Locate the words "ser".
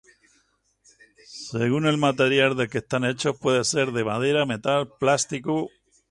3.63-3.91